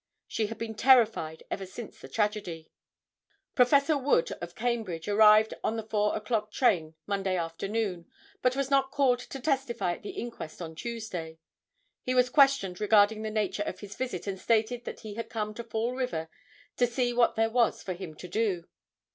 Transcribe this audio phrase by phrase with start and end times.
[0.27, 2.71] She had been terrified ever since the tragedy.
[3.53, 3.87] Prof.
[3.87, 8.07] Wood, of Cambridge, arrived on the 4 o'clock train Monday afternoon,
[8.41, 11.37] but was not called to testify at the inquest on Tuesday.
[12.01, 15.53] He was questioned regarding the nature of his visit, and stated that he had come
[15.53, 16.29] to Fall River
[16.77, 18.67] to see what there was for him to do.